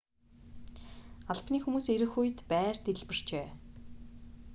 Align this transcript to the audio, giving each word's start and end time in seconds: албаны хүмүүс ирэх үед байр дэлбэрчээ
албаны 1.31 1.57
хүмүүс 1.61 1.85
ирэх 1.95 2.13
үед 2.21 2.37
байр 2.51 2.75
дэлбэрчээ 2.85 3.47